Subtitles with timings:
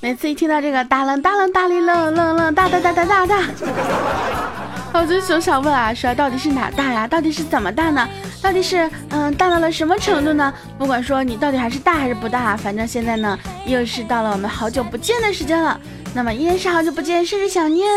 [0.00, 3.40] 每次一听到这个大冷大冷大里冷冷冷大大大大大大，
[4.92, 7.08] 我就总想问啊，说到底是哪大呀？
[7.08, 8.08] 到底是怎么大呢？
[8.42, 10.52] 到底是嗯大到了什么程度呢？
[10.78, 15.80] 不管说你到底还是大还是不大，反正现在呢又是到了我们好久不见的时间了。
[16.14, 17.88] 那么依然是好久不见，甚是想念。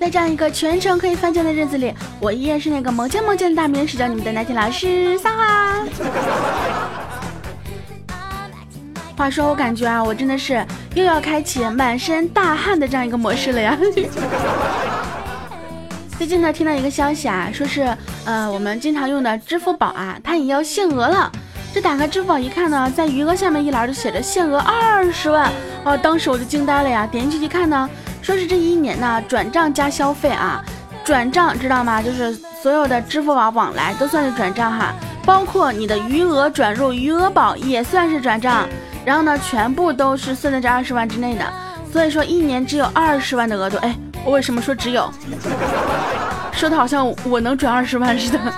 [0.00, 5.84] 在这样一个全程可以翻墙的日子里，我依然是那个萌见萌见的大名，是叫你们的奶铁老师撒花。
[9.16, 13.76] 话说，我感觉啊，我真的是又要开启满身大汗的这样一个模式了呀。
[16.16, 21.30] 最近呢，听到一个消息啊，说是呃，我们经常用的支付宝啊，它也要限额了。
[21.72, 25.50] 这打开支付宝一看呢，在余额下面一栏就写着限额二十万
[25.84, 27.06] 哦，当时我就惊呆了呀。
[27.06, 27.88] 点进去一看呢，
[28.20, 30.64] 说是这一年呢转账加消费啊，
[31.04, 32.02] 转账知道吗？
[32.02, 34.92] 就是所有的支付宝往来都算是转账哈，
[35.24, 38.68] 包括你的余额转入余额宝也算是转账。
[39.02, 41.44] 然后呢，全部都是算在这二十万之内的，
[41.90, 43.78] 所以说一年只有二十万的额度。
[43.78, 45.10] 哎，我为什么说只有？
[46.60, 48.38] 说的好像我能转二十万似的。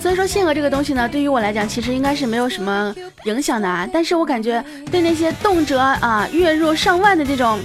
[0.00, 3.84] 所以说限额这个东西呢，对于我来讲，其实应该是没有什么影响的啊。
[3.92, 7.58] 但是我感觉对那些动辄啊月入上万的这种，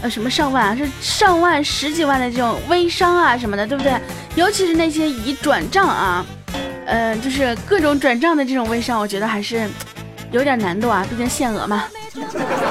[0.00, 3.92] 呃什么上万啊，是上万十几万的这种微商啊什么的，对不对？
[4.36, 6.24] 尤其是那些以转账啊，
[6.86, 9.68] 呃就是各种转账的这种微商，我觉得还是。
[10.32, 11.84] 有点难度啊，毕竟限额嘛。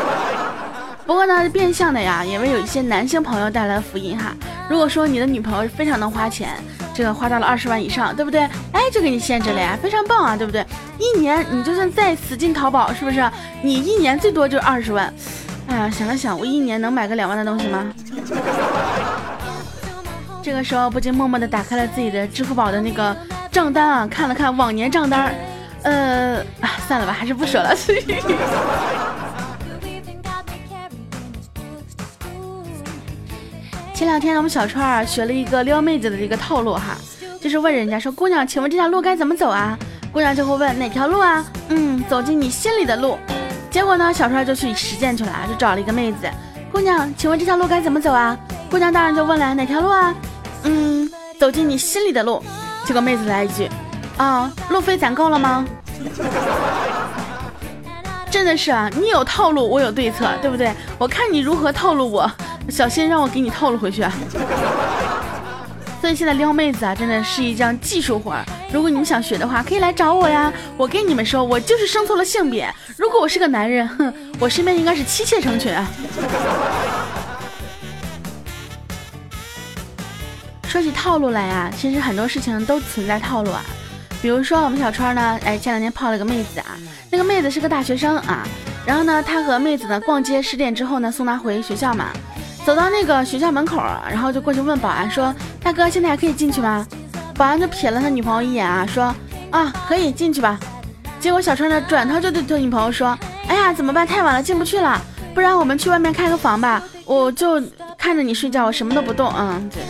[1.07, 4.35] 不过呢，变相的呀，也为有一些男性朋友带来了福音哈。
[4.69, 6.49] 如果说你的女朋友非常能花钱，
[6.93, 8.41] 这个花到了二十万以上，对不对？
[8.71, 10.65] 哎，就给你限制了呀，非常棒啊，对不对？
[10.97, 13.29] 一年你就算再死进淘宝，是不是？
[13.61, 15.13] 你一年最多就二十万。
[15.67, 17.85] 哎呀，想了想，我一年能买个两万的东西吗？
[20.41, 23.15] 这个时候不禁默默的打开了自己的支付宝的那个
[23.51, 25.33] 账单啊，看了看往年账单。
[25.83, 26.43] 呃，
[26.87, 27.75] 算了吧，还是不说了。
[33.95, 36.97] 前两天我们小川儿学了一个撩妹子的一个套路哈，
[37.39, 39.79] 就是问人家说：“姑娘，请问这条路该怎么走啊？”
[40.11, 43.17] 姑娘就会问：“哪条路啊？”嗯，走进你心里的路。
[43.71, 46.29] 结果呢，小川就去实践去了，就找了一个妹子
[46.73, 48.37] ：“姑娘，请问这条路该怎么走啊？”
[48.69, 50.13] 姑娘当然就问了：“哪条路啊？”
[50.63, 52.43] 嗯，走进你心里的路。
[52.83, 53.69] 结果妹子来一句。
[54.17, 55.65] 啊，路费攒够了吗？
[58.29, 60.73] 真的是啊，你有套路，我有对策，对不对？
[60.97, 62.29] 我看你如何套路我，
[62.69, 64.03] 小心让我给你套路回去。
[66.01, 68.35] 所以现在撩妹子啊，真的是一项技术活。
[68.71, 70.53] 如果你们想学的话，可以来找我呀。
[70.77, 72.71] 我跟你们说，我就是生错了性别。
[72.95, 75.87] 如果我是个男人，哼，我身边应该是妻妾成群啊。
[80.67, 83.63] 说起套路来啊，其实很多事情都存在套路啊。
[84.21, 86.77] 比如说我们小川呢，哎，前两天泡了个妹子啊，
[87.09, 88.45] 那个妹子是个大学生啊，
[88.85, 92.09] 然后呢，他和妹子呢逛街，十点之后呢送她回学校嘛，
[92.65, 93.77] 走到那个学校门口，
[94.09, 95.31] 然后就过去问保安说
[95.61, 96.83] ：“大哥，现在还可以进去吗？”
[97.37, 99.13] 保安就瞥了他女朋友一眼啊，说
[99.51, 100.59] ：“啊，可以进去吧。”
[101.21, 103.15] 结果小川呢转头就对他女朋友说
[103.47, 104.05] ：“哎呀，怎么办？
[104.05, 104.99] 太晚了，进不去了，
[105.35, 107.61] 不然我们去外面开个房吧，我就
[107.99, 109.83] 看着你睡觉，我什么都不动。”嗯，对。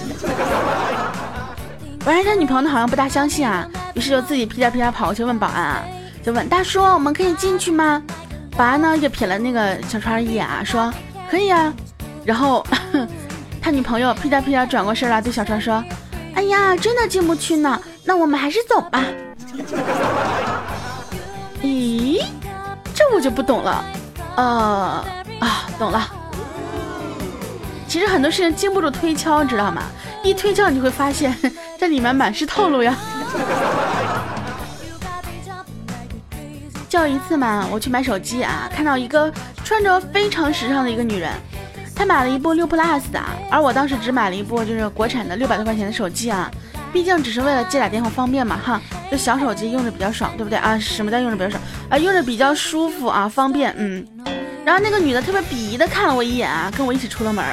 [2.05, 3.65] 完事他女朋友好像不大相信啊。
[3.93, 5.83] 于是就自己屁颠屁颠跑过去问保安啊，
[6.21, 8.03] 就问大叔，我们可以进去吗？
[8.57, 10.93] 保安呢就瞥了那个小川一眼啊，说
[11.31, 11.73] 可以啊。
[12.25, 12.65] 然后
[13.61, 15.83] 他女朋友屁颠屁颠转过身来对小川说
[16.33, 19.03] ：“哎呀，真的进不去呢，那我们还是走吧。”
[21.61, 22.23] 咦，
[22.93, 23.85] 这我就不懂了。
[24.35, 25.05] 呃
[25.39, 26.11] 啊，懂了。
[27.87, 29.83] 其实很多事情经不住推敲，知道吗？
[30.23, 31.35] 一推敲你就会发现
[31.79, 32.95] 这里面满是套路呀。
[36.89, 39.31] 就一次嘛，我去买手机啊，看到一个
[39.63, 41.31] 穿着非常时尚的一个女人，
[41.95, 43.19] 他买了一部六 plus 的，
[43.49, 46.51] 而我当时只买了一部就是国产的六百多块钱的手机啊，
[46.91, 50.77] 毕竟只是为了接打电话方便嘛哈，这小手机用着比较爽，对不对啊？
[50.77, 51.97] 什么叫用着比较爽啊？
[51.97, 54.05] 用着比较舒服啊，方便，嗯。
[54.65, 57.43] 然后那个女的特别鄙夷的看了我一眼啊，跟我一起出了门。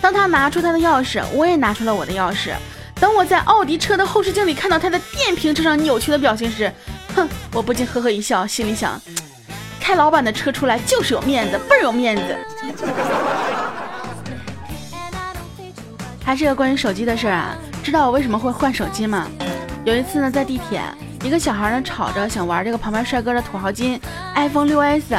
[0.00, 2.52] 当她拿出她的钥匙，我也拿出了我的钥匙。
[3.00, 6.72] 等我在奥迪车的后视镜里看到他的电瓶车上扭曲的表情时，
[7.14, 8.98] 哼，我不禁呵呵一笑，心里想：
[9.80, 12.36] 开老板的车出来就是有面子，倍儿有面子。
[16.24, 19.28] 还是个关于手机的事儿啊，知道我为什么会换手机吗？
[19.84, 20.80] 有一次呢，在地铁
[21.22, 24.00] 一个小孩呢吵着想玩这个旁边帅哥的土豪金
[24.34, 25.14] iPhone 六 S。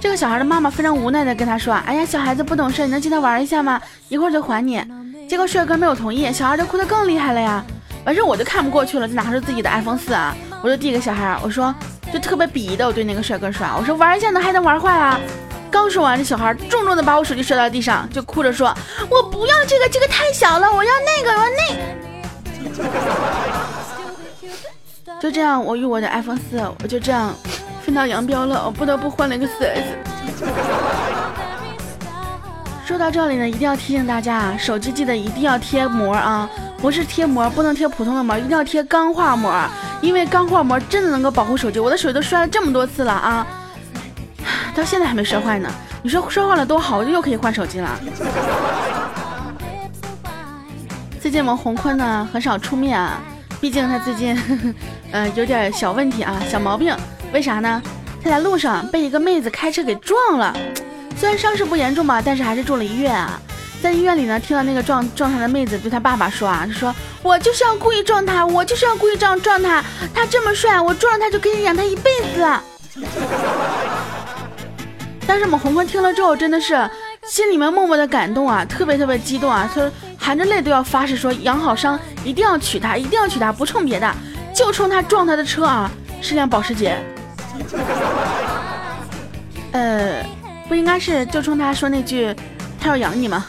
[0.00, 3.80] 这个小孩的妈妈非常无奈的跟他说：“哎呀，小孩子不懂事，你能借他玩一下吗？
[4.08, 4.84] 一会儿就还你。”
[5.26, 7.64] 结果帅哥没有同意，小孩就哭得更厉害了呀。
[8.04, 11.74] 完事我就看不过去了，就拿出自己的 iPhone 四啊，我就递给小孩，我说
[12.12, 15.18] 就特别鄙夷的我对那个帅哥说：“我说玩一下能还能玩坏啊？”
[15.74, 18.72] 刚说完，这小孩重重的把我手机摔到地上，就哭着说
[19.10, 21.64] ：“我不要这个，这个太小了，我要那个，我要那。”
[25.20, 27.34] 就这样，我与我的 iPhone 四，我就这样。
[27.82, 29.82] 分道扬镳了，我不得不换了一个四 S。
[32.86, 36.48] 说到这里呢，一定要提醒大家啊，手机记得一定要贴膜啊，
[36.78, 39.52] 不是贴膜，不能贴普通的膜，一定要贴钢化膜，
[40.00, 41.80] 因为钢化膜真的能够保护手机。
[41.80, 43.44] 我的手机都摔了这么多次了啊，
[44.74, 45.68] 到现在还没摔坏呢。
[46.02, 47.90] 你说摔坏了多好，我就又可以换手机了。
[51.20, 53.18] 最近我们洪坤呢很少出面啊，
[53.60, 54.38] 毕竟他最近
[55.10, 56.94] 呃有点小问题啊，小毛病。
[57.32, 57.82] 为啥呢？
[58.22, 60.54] 他在路上被一个妹子开车给撞了，
[61.16, 63.40] 虽然伤势不严重吧，但是还是住了医院啊。
[63.82, 69.82] 在医院里呢，听到那个撞撞他的妹子对他爸爸说啊，就说我就是要故意撞他，我就是要故意这样撞他，
[70.14, 72.46] 他这么帅，我撞了他就可以养他一辈子。
[75.26, 76.88] 但是我们红坤听了之后，真的是
[77.26, 84.14] 心里面默默的感动啊，特别特别激动啊，他含着泪都要发誓说养好伤一定要娶她，一定要娶她，不冲别的，
[84.54, 85.90] 就冲他撞他的车啊，
[86.20, 86.96] 是辆保时捷。
[89.72, 90.24] 呃，
[90.68, 92.34] 不应该是就冲他说那句
[92.80, 93.46] 他要养你吗？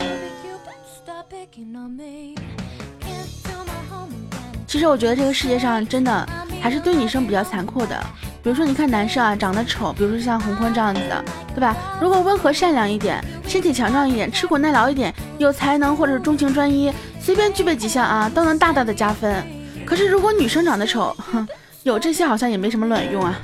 [4.67, 6.27] 其实我觉得这个世界上真的
[6.61, 8.03] 还是对女生比较残酷的。
[8.45, 11.25] 比如说，你看男生啊，长得丑，比如说像洪坤这样子的，
[11.55, 11.75] 对吧？
[11.99, 19.43] 如果温和善良一点，身体强壮一点，吃苦耐劳一点，有才能或者是钟情专一，随便具备几项啊，都能大大的加分。
[19.83, 21.47] 可是如果女生长得丑，哼。
[21.81, 23.35] 有这些好像也没什么卵用啊。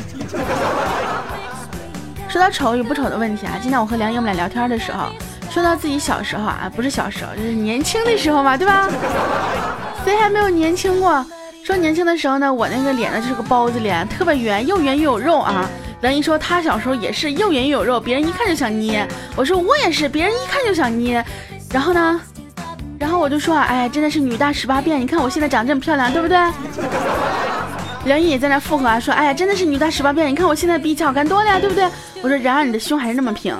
[2.28, 5.10] 说到丑与不丑的问题啊，今天我和梁颖我们俩聊天的时候，
[5.50, 8.88] 说到自己小时候啊，不是小时候，就是年轻的时候嘛，对吧？
[10.06, 11.26] 谁还没有年轻过？
[11.64, 15.70] 说年轻的时候呢，我那个脸呢就是个包子脸，特别圆，又圆又有肉啊。
[16.02, 19.08] 梁颖说她小时候也是又圆又有肉，别人一看就想捏。
[19.36, 21.24] 我说我也是，别人一看就想捏。
[21.72, 22.20] 然后呢，
[22.98, 26.38] 然后我就说，哎，真的是女大十八变，你看我现在长这么漂亮，对不对？
[28.06, 31.88] 梁毅也在那附和啊，说：“哎呀，真的是女大十八变，你看我现在比以前好看多了呀，对不对？”
[32.24, 33.56] 我说：“然而你的胸还是那么平。”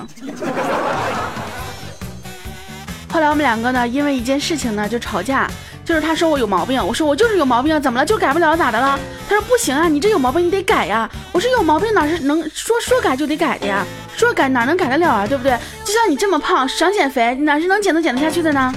[3.08, 5.48] 后来我们两个呢，因为一件事情呢就吵架，
[5.84, 8.06] 就是他说我有毛病，我说我就是有毛病，怎么了？
[8.06, 8.98] 就改不了咋的了？
[9.28, 11.10] 他说不行啊，你这有毛病你得改呀。
[11.32, 13.84] 我说有毛病哪是能说说改就得改的呀？
[14.16, 15.26] 说改哪能改得了啊？
[15.26, 15.58] 对不对？
[15.84, 18.72] 就像你这么胖，想减肥哪是能减都减得下去的呢？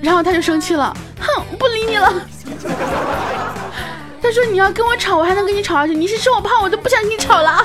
[0.00, 2.12] 然后他就生气了，哼，不理你了。
[4.20, 5.94] 他说：“你要跟我吵，我还能跟你吵下去。
[5.94, 7.64] 你是说我胖，我就不想跟你吵了。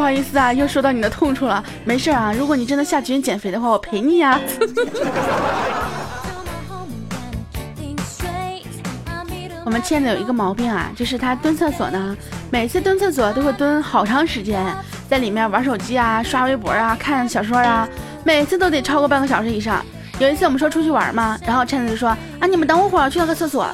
[0.00, 1.62] 不好意思啊，又说到你的痛处了。
[1.84, 4.40] 没事啊，如果你真的下决心减肥的话，我陪你呀。
[9.62, 12.16] 我们倩子有一个毛病啊，就是她蹲厕所呢，
[12.50, 14.74] 每次蹲厕所都会蹲好长时间，
[15.06, 17.86] 在里面玩手机啊、刷微博啊、看小说啊，
[18.24, 19.84] 每次都得超过半个小时以上。”
[20.18, 23.68] 有一次我们说出去玩嘛，然后倩子就说啊，你们等我会儿，去了个厕所。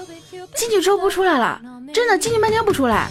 [0.56, 1.60] 进去之后不出来了，
[1.94, 3.06] 真的进去半天不出来。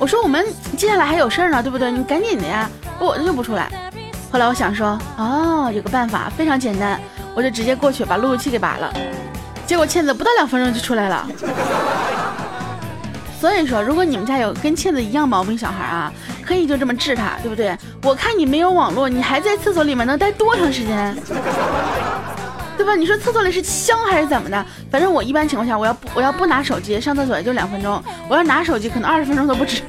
[0.00, 0.46] 我说我们
[0.78, 1.92] 接下来还有事儿呢，对不对？
[1.92, 2.66] 你赶紧的呀，
[2.98, 3.70] 我就不出来。
[4.32, 6.98] 后来我想说，哦，有个办法，非常简单，
[7.34, 8.90] 我就直接过去把路由器给拔了。
[9.66, 11.28] 结果倩子不到两分钟就出来了。
[13.38, 16.10] 所以说，如果你们家有跟倩子一样毛病小孩啊，
[16.42, 17.76] 可以就这么治他，对不对？
[18.02, 21.14] 我看你没有网络，你还在厕所里面能待多长时间？
[22.78, 22.96] 对吧？
[22.96, 24.66] 你说厕所里是香还是怎么的？
[24.90, 29.82] 反正我一般情况下，我要不我要不拿手机上厕所也就两分钟，我要拿手机可能二十分钟都不止。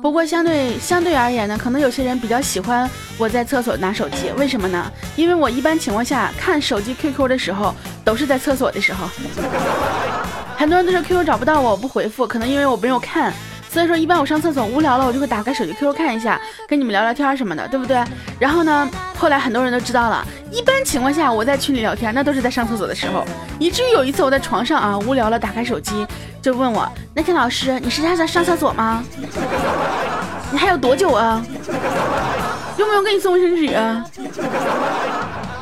[0.00, 4.90] 不过相对相对而言呢，可能有些人比较喜欢我在厕所拿手机，为什么呢？
[5.16, 9.08] 因为我一般情况下看手机 QQ 的时候都是在厕所的时候。
[10.56, 13.32] 很多人都说 QQ 找不到我，我不回复，可能因为我没有看。
[13.68, 18.04] 所以说，一般我上厕所无聊了，我就会打开手机 QQ 看一下，跟你们聊聊天什么的，对不对？
[18.38, 20.22] 然后呢，后来很多人都知道了。
[20.50, 23.24] 一般情况下，我在群里聊天，那都是在上厕所的时候。
[23.58, 26.06] 以至于有一次我在床上啊，无聊了，打开手机
[26.42, 29.04] 就问我：“那天老师，你是在在上厕所吗？
[30.50, 31.40] 你还有多久啊？
[32.76, 34.04] 用不用给你送卫生纸啊？”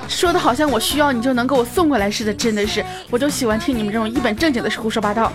[0.08, 5.30] 说的好像我需要你就能给我送过来似的，真的是，我就喜欢听你们这种一本正经的胡说八道。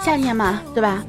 [0.00, 1.02] 夏天嘛，对吧？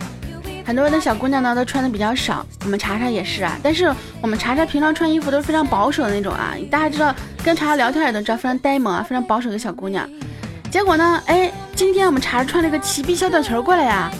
[0.65, 3.57] 很多人的小姑娘呢都穿的比较少，我们查查也是啊。
[3.61, 10.09] 但是我们查查平常穿衣服都是非常保守的那种啊，大家知道跟查查聊天也都知道，非常呆萌啊，非常保守的小姑娘。
[10.69, 14.11] 结果呢，哎，今天我们查查穿了个齐臂小短裙过来呀，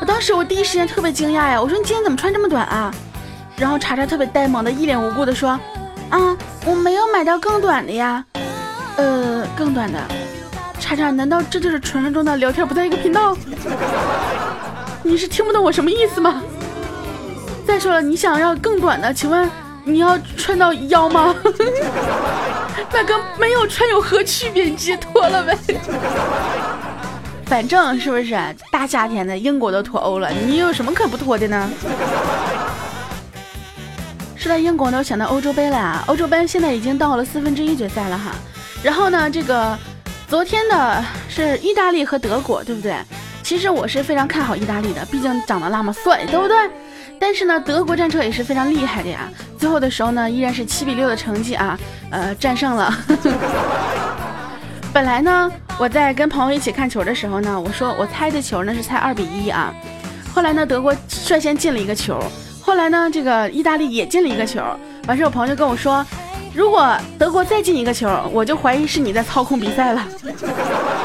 [0.00, 2.92] 我当时我第一时间特别惊讶呀，我说你今天怎么穿这么短啊？
[3.56, 5.50] 然后查查特别呆萌的一脸无辜的说，
[6.08, 8.24] 啊，我没有买到更短的呀，
[8.96, 9.98] 呃，更短的。
[10.80, 13.36] 查查，难道这就是传说中的聊天不在一个频道？
[15.02, 16.42] 你是听不懂我什么意思吗？
[17.66, 19.48] 再说了，你想要更短的，请问
[19.92, 21.34] 你要穿到腰吗？
[22.92, 24.64] 那跟没有穿有何区别？
[24.64, 25.56] 你直接脱了呗。
[27.46, 28.38] 反正是不是
[28.70, 31.70] 大夏天的，英国都脱欧了，你有什么可不脱的呢？
[34.36, 36.04] 说到英国呢，我想到欧洲杯了啊！
[36.06, 38.32] 欧洲杯现在已经到了四分之一决赛了哈。
[38.82, 39.76] 然后呢，这个。
[40.28, 42.94] 昨天的是意大利和德国，对不对？
[43.42, 46.56] 其实我是非常看好意大利的，毕竟长得那么帅，对不对？
[47.20, 49.28] 但是呢，德国战车也是非常厉害的呀。
[49.58, 51.78] 最后的时候呢，依然是七比六的成绩啊，
[52.10, 52.92] 呃，战胜了。
[54.92, 59.72] 本来呢，我在跟朋友一起看球的时候呢，我说我猜的球呢是猜二比一啊。
[60.34, 62.18] 后来呢，德国率先进了一个球，
[62.60, 64.62] 后来呢，这个意大利也进了一个球。
[65.06, 66.04] 完事，我朋友就跟我说。
[66.52, 70.04] 如果德国再进一个球，我就怀疑是你在操控比赛了。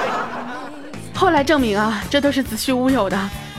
[1.13, 3.15] 后来证明啊，这都是子虚乌有的。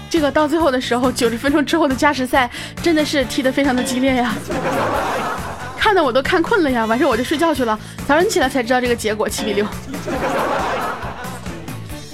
[0.09, 2.51] 这个到最后的时候，九十分钟之后的加时赛
[2.83, 4.33] 真的是踢得非常的激烈呀，
[5.77, 6.87] 看得我都看困了呀。
[6.87, 9.67] 晚上我就睡觉去了，早上起来才知道这个结果七比六。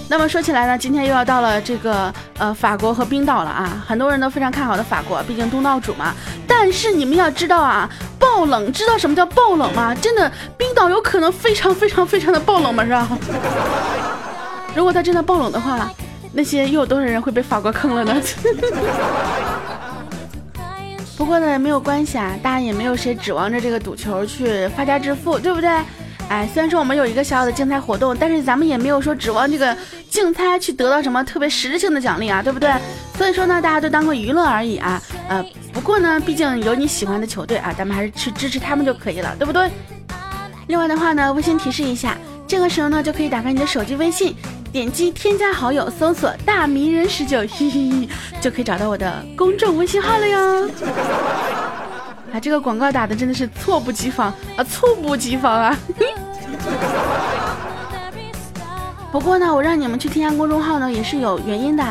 [0.08, 6.12] 那么说起来呢，今天又要到了这个呃法国和冰岛了啊，很多人都非常看好的法国，毕竟东道主嘛。
[6.46, 9.94] 但是你们要知道啊，爆冷，知道什么叫爆冷吗？
[9.94, 12.84] 真的，冰岛有可能非常非常非常的爆冷吗？
[12.84, 13.08] 是吧？
[14.74, 15.90] 如果他真的爆冷的话，
[16.32, 18.14] 那些又有多少人会被法国坑了呢？
[21.16, 25.70] 不过呢，没有关系啊，大家也没有谁指望着这个赌球去发家致富，对不对？
[26.28, 29.76] 哎，虽然说我们有一个小小的竞猜活动，但是咱们也没有说指望这个
[30.08, 32.72] 竞猜去得到什么特别实质性的奖励啊，对不对？
[33.18, 35.00] 所以说呢，大家都当个娱乐而已啊。
[35.28, 39.70] 呃，不过呢，毕竟有你喜欢的球队啊，咱们还是去支持他们就可以了，对不对？
[40.68, 42.16] 另外的话呢，温馨提示一下，
[42.48, 44.34] 这个时候呢，就可以打开你的手机微信，
[44.72, 48.08] 点击添加好友，搜索大迷人十九，嘿嘿，
[48.40, 50.66] 就可以找到我的公众微信号了哟。
[52.32, 55.78] 啊，这个广告打的真的是猝不及防啊，猝不及防啊！
[59.12, 61.84] 不过呢，我让你们去添加公众号呢，也是有原因的，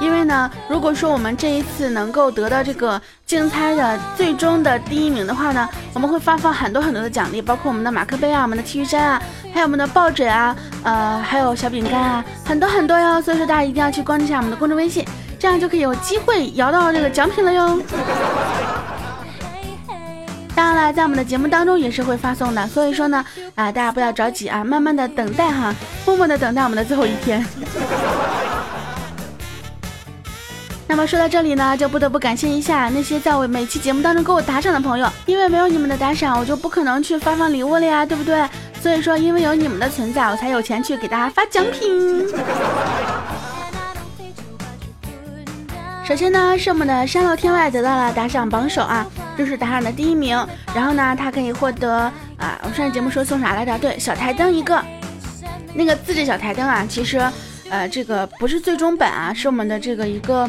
[0.00, 9.22] 因为呢，如果说我们这一次能够得到这个竞猜的最终的第一名的话呢，我们会发放很多很多的奖励，包括我们的马克杯啊、我们的 T 恤衫啊，
[9.52, 13.22] 还有我们的抱枕啊，呃，还有小饼干啊，很多很多哟。
[13.22, 15.04] 所以说大家一定要去关注一下我们的公众微信，
[15.38, 17.80] 这样就可以有机会摇到这个奖品了哟。
[20.56, 23.24] 当然了，在我们的节目当中也是会发送的，所以说呢，
[23.54, 25.74] 啊，大家不要着急啊，慢慢的等待哈，
[26.06, 27.44] 默默的等待我们的最后一天。
[30.86, 38.46] 那么说到这里呢，就不得不感谢一下那些在我每期节目当中给我打赏的朋友，因为没有你们的打赏，我就不可能去发放礼物了呀，对不对？
[38.80, 42.28] 所以说，因为有你们的存在，我才有钱去给大家发奖品。
[46.04, 49.06] 首先呢，是我们的山楼天外得到了打赏榜首啊。
[49.36, 50.36] 这是打赏的第一名，
[50.74, 51.92] 然后呢，他可以获得
[52.36, 53.76] 啊，我上期节目说送啥来着？
[53.78, 54.80] 对，小台灯一个，
[55.72, 57.18] 那个自制小台灯啊，其实，
[57.68, 60.48] 呃，这个不是最终版啊，是我们的这个一个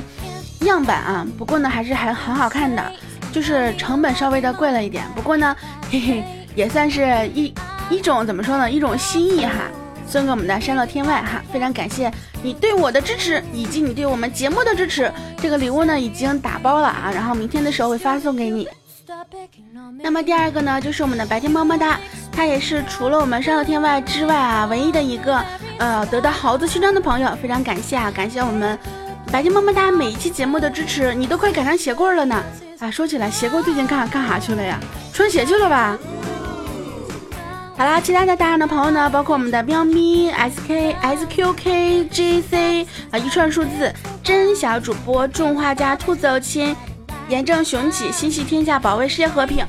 [0.66, 2.92] 样板啊，不过呢，还是还很好看的，
[3.32, 5.56] 就是成本稍微的贵了一点，不过呢，
[5.90, 6.24] 嘿嘿，
[6.56, 7.54] 也算是一
[7.90, 9.54] 一种怎么说呢，一种心意哈，
[10.08, 12.12] 送给我们的山乐天外哈，非常感谢
[12.44, 15.12] 你对我的支持以及你对我们节目的支持。
[15.38, 18.68] 这个礼物呢已经打包了啊，然后明天的时候会发送给你。
[20.02, 22.00] 那么第二个呢，就是我们的白天么么哒，
[22.32, 25.44] 他也是除了我们山乐天外之外啊，唯一的一个
[25.78, 28.78] 呃得到豪子勋章的朋友，非常感谢啊，感谢我们
[29.36, 32.42] 感谢么么哒每一期节目的支持，你都快赶上鞋柜了呢。
[32.80, 34.80] 啊，说起来鞋柜最近干干啥去了呀？
[35.12, 35.98] 穿鞋去了吧？
[37.76, 46.74] 好啦，其他的打赏的朋友呢，包括我们的喵咪 S K S Q K J C 啊，一串数字，真小主播，种花家，兔子亲，
[47.28, 49.66] 严正雄起，心系天下，保卫世界和平，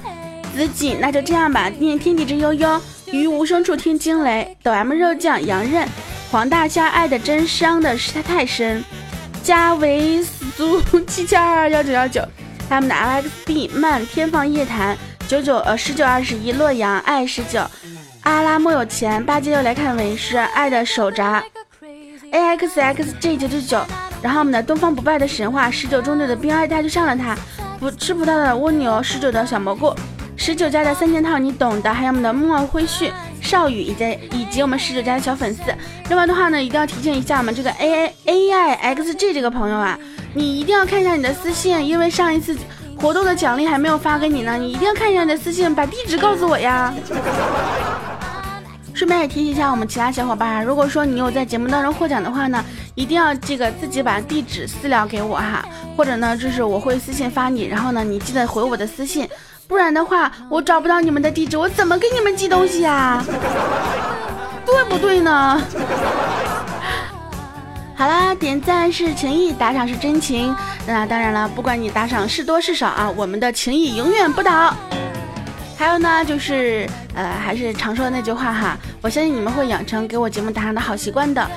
[0.55, 2.81] 子锦，那就这样吧，念天地之悠悠，
[3.11, 5.89] 于无声处听惊雷，抖 M 肉酱，杨任，
[6.31, 8.85] 黄大虾，爱的真伤的是他太深，
[9.47, 12.21] 加维斯族七七二二幺九幺九，
[12.69, 14.99] 他们的 L X B 慢天放夜谭
[15.29, 17.61] 九九呃十九二十一洛阳爱十九。
[18.23, 21.41] 阿拉莫有钱，八戒又来看为师，爱的手札
[22.33, 23.87] ，A X X G 九九九，
[24.21, 27.37] 然后我们的东方不败的神话十九中队的兵二代就上了它，
[27.79, 29.95] 不吃葡萄的蜗牛，十九的小蘑菇，
[30.37, 33.13] 十九家的三件套你懂的，还有我们的木偶灰絮、
[33.47, 35.63] 少宇以及以及我们十九家的小粉丝。
[36.09, 39.99] 另外的话呢，一定要提醒一下我们这个 A A I X G 这个朋友啊，
[40.35, 42.57] 你一定要看一下你的私信，因为上一次
[43.01, 46.93] 活动的奖励还没有发给你呢，你一定要看一下你的私信，把地址告诉我呀。
[48.93, 55.63] 顺便也提醒一下我们其他小伙伴啊，如果说你有在节目当中获奖的话呢，一定要这个自己把地址私聊给我哈，
[55.95, 59.29] 或者呢就是我会私信发你，然后呢你记得回我的私信，
[59.69, 63.23] 不然的话我找不到你们的地址，我怎么给你们寄东西呀？
[64.65, 65.61] 对不对呢？
[67.97, 70.55] 好啦，点赞是情谊，打赏是真情，
[70.87, 74.75] 那当然了，不管你打赏是多是少啊，我们的情谊永远不倒。
[75.79, 81.51] 还有呢，就是呃，还是常说的那句话哈，我相信你们会养成给我节目打赏的好习惯的，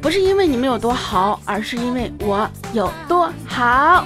[0.00, 4.04] 不是因为你们有多好，而是因为我有多好。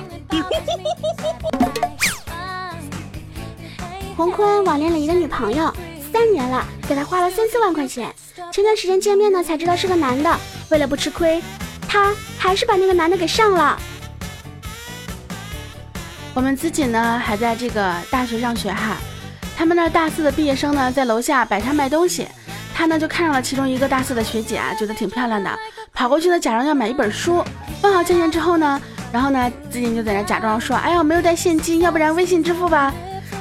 [4.17, 5.73] 洪坤网恋了一个女朋友
[6.13, 8.15] 三年了，给他花了三四万块钱，
[8.53, 10.33] 前段时间见面呢才知道是个男的，
[10.71, 11.43] 为了不吃亏，
[11.89, 13.77] 他还是把那个男的给上了。
[16.33, 18.97] 我们自己呢还在这个大学上学哈。
[19.57, 22.29] 他们那大四的毕业生呢，在楼下摆摊卖东西，
[22.73, 25.51] 他呢就看上了其中一个大四的学姐啊，觉得挺漂亮的，
[25.93, 27.43] 跑过去呢，假装要买一本书，
[27.83, 28.81] 问好价钱之后呢，
[29.13, 32.95] 然后呢，自己就在那假装说，哎呀，没有带现金，要不然微信支付吧。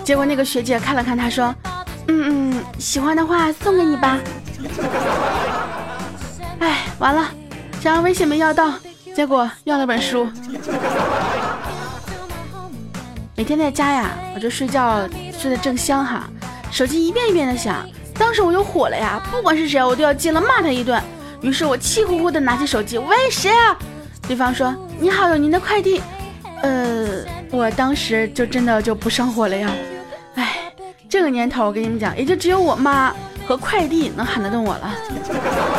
[0.03, 1.55] 结果那个学姐看了看他，说，
[2.07, 4.19] 嗯嗯，喜欢的话送给你吧。
[6.59, 7.29] 哎，完了，
[7.81, 8.73] 想要微信没要到，
[9.15, 10.27] 结果要了本书。
[13.35, 15.07] 每天在家呀，我就睡觉
[15.37, 16.29] 睡得正香哈，
[16.69, 21.01] 手机一遍一遍的响，当时我就火了呀，不管是谁，我都要进了骂他一顿。
[21.41, 23.77] 于是我气呼呼的拿起手机，喂，谁啊？
[24.27, 26.01] 对方说你好，有您的快递。
[26.61, 29.69] 呃，我当时就真的就不上火了呀。
[31.13, 33.13] 哎，这个年头我跟你们讲，也就只有我妈
[33.45, 34.91] 和快递能喊得动我了。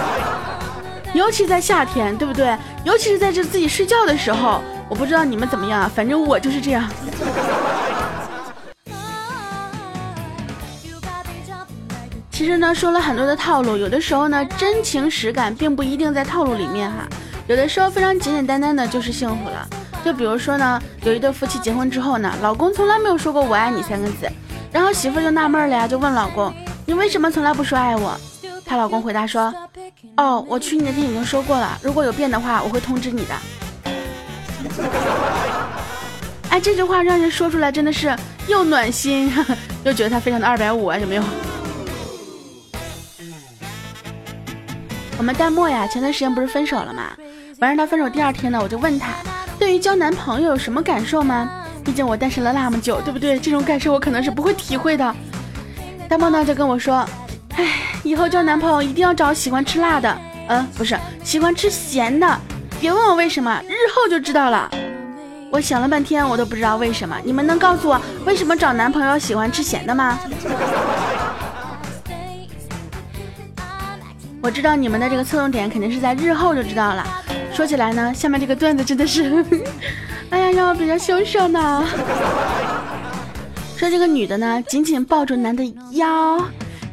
[1.12, 2.56] 尤其在夏天，对不对？
[2.84, 4.62] 尤其是在这自己睡觉的时候。
[4.88, 6.88] 我不知道你们怎么样，反正我就是这样。
[12.30, 17.08] 其实呢，说了很多的套路，有的时候呢，真情实感并不一定在套路里面哈。
[17.48, 19.66] 有的时候非常简简单单的就是幸福了。
[20.04, 24.30] 就比如说呢，有一对夫妻结婚之后呢，老公从来没有说过我爱你三个字，
[24.74, 26.52] 然后媳妇就纳闷了呀，就问老公，
[26.84, 28.18] 你为什么从来不说爱我？
[28.66, 29.54] 她老公回答说，
[30.16, 33.34] 哦，我去你那天已经说过了，如果有变的话，我会通知你的。
[36.50, 38.16] 哎，这句话让人说出来真的是
[38.48, 39.32] 又暖心，
[39.84, 41.22] 又觉得他非常的二百五啊，有没有？
[45.16, 47.12] 我们淡漠呀，前段时间不是分手了吗？
[47.60, 49.10] 完事他分手第二天呢，我就问他，
[49.56, 51.63] 对于交男朋友有什么感受吗？
[51.84, 53.38] 毕竟我单身了那么久，对不对？
[53.38, 55.14] 这种感受我可能是不会体会的。
[56.08, 57.06] 淡漠呢就跟我说，
[57.56, 60.18] 哎，以后交男朋友一定要找喜欢吃辣的，
[60.48, 62.40] 嗯，不是喜欢吃咸的。
[62.80, 64.70] 别问我为什么，日后就知道了。
[65.50, 67.16] 我想了半天，我都不知道为什么。
[67.22, 70.18] 你们能告诉我为什么找男朋友喜欢吃咸的吗？
[74.42, 77.06] 我知道你们的这个侧重点肯定是在日后就知道了。
[77.52, 79.44] 说起来呢，下面这个段子真的是，
[80.34, 81.86] 哎呀，让我比较羞涩呢。
[83.78, 86.42] 说这个女的呢，紧紧抱住男的腰，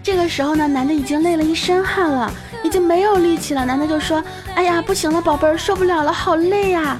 [0.04, 2.32] 这个时候呢，男的已经累了一身汗了。
[2.64, 4.24] 已经没有力气了，男的就说
[4.54, 6.96] ：“哎呀，不行了，宝贝儿，受不了了，好累呀。”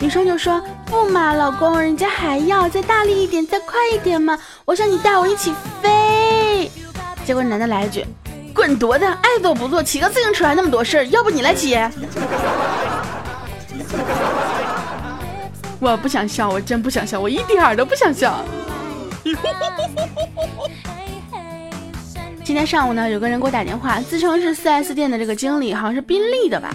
[0.00, 5.52] 女生就说：“不嘛，老公，人家还要再大力一点，再快一点嘛，我想你带我一起
[5.82, 6.70] 飞。”
[7.26, 8.02] 结果男的来一句
[8.54, 11.76] ：“滚犊子，爱做不做，骑个自行车还那么多事儿，要不你来骑？”
[15.82, 18.44] 我不想笑，我真不想笑，我一点儿都不想笑。
[22.44, 26.72] 今天上午呢，有个人给我打电话，自称是 4S 店的这个经理，好像是宾利的吧。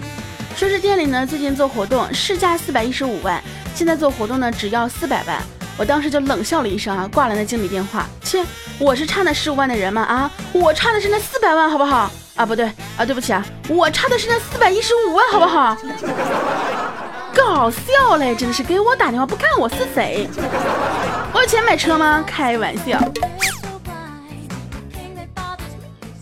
[0.58, 3.42] 说是店里呢最近做活动，市价四百一十五万，
[3.74, 5.42] 现在做活动呢只要四百万。
[5.78, 8.06] 我当时就冷笑了一声啊，挂了那经理电话。
[8.24, 8.44] 切，
[8.78, 10.02] 我是差那十五万的人吗？
[10.02, 12.12] 啊，我差的是那四百万，好不好？
[12.36, 12.66] 啊，不对
[12.98, 15.78] 啊，对不起啊，我差的是那四百一十五万，好不好？
[17.38, 20.28] 搞笑嘞，真的是给我打电话不看我是谁？
[21.32, 22.24] 我有钱买车吗？
[22.26, 23.00] 开玩笑。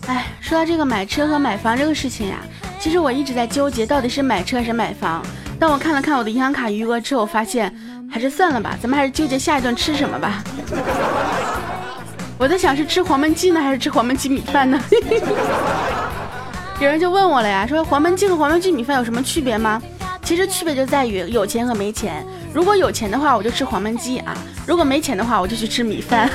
[0.08, 2.36] 哎，说到这个买车和买房这个事情呀，
[2.78, 5.24] 其实我一直在纠结到底是买车还是买房。
[5.58, 7.74] 当我看了看我的银行卡余额之后，发现
[8.12, 10.44] 还是算了吧，咱们还是纠结下一顿吃什么吧。
[12.38, 14.78] 我在想是吃黄焖鸡呢，还是吃黄焖鸡米饭呢？
[16.78, 19.80] 有人就问我了呀，说黄焖鸡和黄焖鸡米饭有什么区别吗？
[20.26, 22.26] 其实区别就在于有钱和没钱。
[22.52, 24.34] 如果有钱的话，我就吃黄焖鸡啊；
[24.66, 26.28] 如果没钱的话，我就去吃米饭。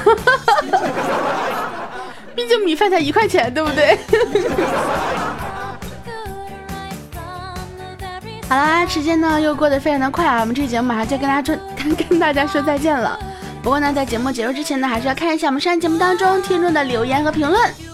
[2.34, 3.98] 毕竟米饭才一块钱，对不对？
[8.48, 13.20] 好啦，时间呢又过得非常的快啊，我们这期节目马上就跟大家说跟 跟大家说再见了。
[13.62, 17.91] 不过呢，在节目结束之前呢，还是要看一下我们上期节目当中听众的留言和评论。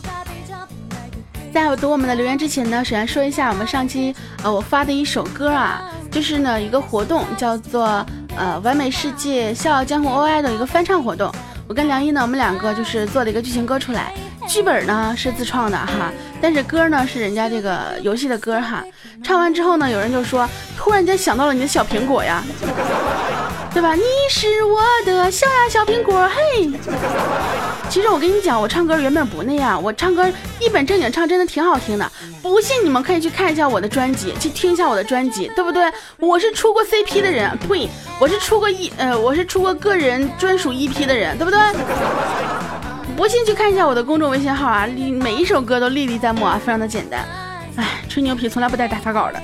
[1.57, 8.05] 在我读我们的留言之前呢，首先说一下我们上期呃我发的一首歌啊，就是呢一个活动叫做
[8.37, 11.33] 呃完美世界笑傲江湖 OI 的一个翻唱活动。
[11.67, 14.13] 我跟梁一呢，我们两个就是做了一个剧情歌出来，
[14.47, 18.83] 剧本呢是自创的哈，但是歌呢是人家这个游戏的歌哈。
[19.23, 22.43] 唱完之后呢，有人就说突然间想到了你的小苹果呀。
[23.77, 23.93] 对吧？
[23.93, 26.67] 你是我的小呀小苹果，嘿。
[27.87, 30.27] 其实我跟你讲，我唱歌原本不那样，我唱歌
[30.59, 32.11] 一本正经唱，真的挺好听的。
[32.41, 35.93] 不信你们可以去看一下我的专辑，去听一下我的专辑，对不对？
[36.17, 37.87] 我是出过 CP 的人，呸，
[38.19, 41.59] 我是出过一呃，我是出过个人专属 EP 的人，对不对？
[43.15, 44.87] 不信去看一下我的公众微信号啊，
[45.21, 47.23] 每一首歌都历历在目啊，非常的简单。
[47.75, 49.39] 哎，吹牛皮从来不带打草稿的。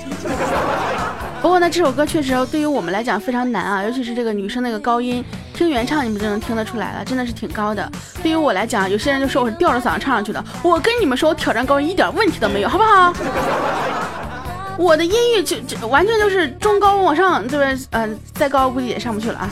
[1.44, 5.22] 不过呢，这首歌确实对于我们来讲非常难啊，尤其是这个女生那个高音，
[5.54, 7.92] 听原唱你们就能听得出来了，真的是挺高的。
[8.24, 13.14] 对于我来讲，有些人就说我是吊着嗓子唱上去的，我跟你们说，我挑战高音一点问题都没有，好不好？
[14.80, 17.78] 我的音域就就完全就是中高往上，对不对？
[17.92, 19.50] 嗯，再高估计也上不去了啊。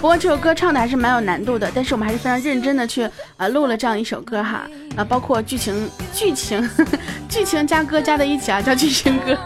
[0.00, 4.62] 不过这首歌唱的还是蛮有难度的，但是我们还是非常认真的去啊录了这样一首歌哈
[4.96, 6.70] 啊，包括剧情剧情
[7.28, 9.36] 剧情加歌加在一起啊，叫剧情歌。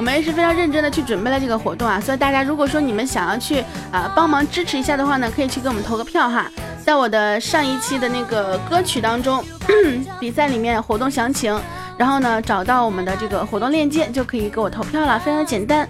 [0.00, 6.50] 我们也是非常认真的去准备了这个活动啊，所以大家如果说你们想要去啊帮忙支持一下的话呢，可以去给我们投个票哈，
[6.82, 9.44] 在我的上一期的那个歌曲当中，
[10.18, 11.54] 比赛里面活动详情，
[11.98, 15.86] 然后呢找到我们的这个活动链接就可以给我投票了，非常的简单。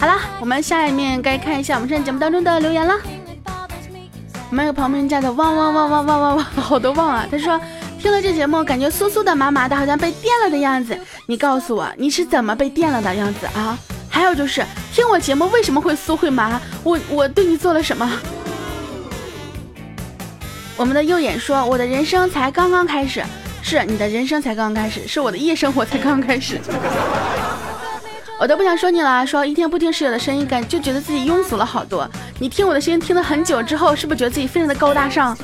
[0.00, 2.94] 好了，我们下一面该看一下我们这节目当中的留言了。
[4.48, 7.26] 我们有朋友们家的旺旺旺旺旺旺旺，好多旺啊！
[7.30, 7.60] 他说
[8.04, 10.94] 听了这节目，感觉酥酥的麻麻的，好像被电了的样子。
[11.24, 13.78] 你告诉我，你是怎么被电了的样子啊？
[14.10, 14.62] 还有就是
[14.92, 16.60] 听我节目为什么会酥会麻？
[16.82, 18.20] 我我对你做了什么？
[20.76, 23.24] 我们的右眼说，我的人生才刚刚开始。
[23.62, 26.60] 是你的人生才刚刚开始，是我的夜生活才刚刚开始。
[28.38, 32.06] 我都不想说你了，说一天不听室友的声音，感就觉得自己庸俗了好多。
[32.38, 35.34] 你听我的声音听了很久之后，是不是觉得自己非常的高大上？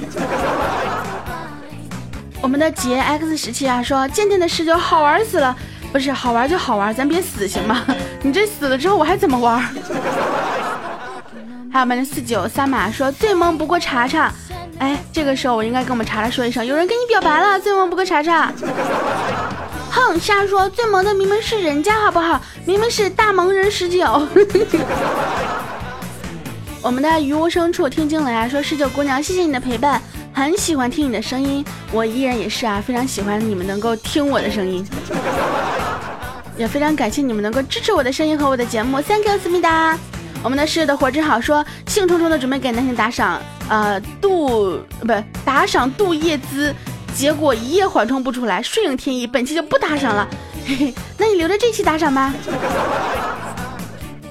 [2.42, 5.54] 我们的杰 X 十七啊说，渐渐的十九好玩死了，
[5.92, 7.84] 不是好玩就好玩，咱别死行吗？
[8.22, 9.60] 你这死了之后我还怎么玩？
[11.72, 14.32] 还有我们的四九三马说，最萌不过查查。
[14.78, 18.50] 哎，这个时候我应该跟我们查查说一声，有人跟你表白了，最萌不过查查。
[19.92, 20.68] 哼，瞎说！
[20.70, 22.40] 最萌的明明是人家，好不好？
[22.64, 24.26] 明明是大萌人十九。
[26.80, 30.00] 我们的于无声处听惊雷啊，说十九姑娘，谢谢你的陪伴，
[30.40, 34.82] 很喜欢听你的声音，我依然也是啊，非常喜欢你们能够听我的声音，
[36.56, 39.98] 也非常感谢你们能够支持我的声音和我的节目，Thank you，思密达。
[40.42, 45.12] 我们的室友的活真好，说兴冲冲的准备给男性打赏，呃，杜不
[45.44, 46.74] 打赏杜叶姿。
[47.14, 50.26] 结果一夜缓冲不出来，顺应天意，本期就不打赏了。
[50.64, 52.32] 嘿嘿，那你留着这期打赏吧。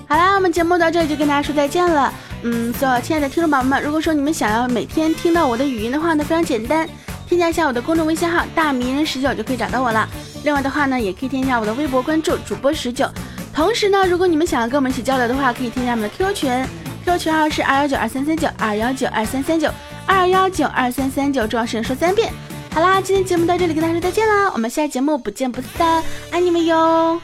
[0.08, 2.12] 好啦，我们节目到这里就跟大家说再见了。
[2.42, 6.88] 嗯，所有亲爱的听众宝宝们，如果说你们想要每天听到我的语音的话呢，非常简单，
[7.28, 10.08] 添加一下我的公众微信号“大迷人十九”就可以找到我了。
[10.44, 13.10] 另外的话呢，也可以添加我的微博关注主播十九。
[13.54, 16.66] 同时呢，如果你们想要跟我们一起交流的话，可以添加我们的 QQ 群
[17.04, 19.70] ，QQ 群号是二幺九二三三九二幺九二三三九
[20.06, 22.32] 二幺九二三三九，重要事情说三遍。
[22.74, 24.50] 好啦，今天节目到这里，跟大家说再见啦！
[24.54, 27.20] 我们下期节目不见不散，爱你们哟。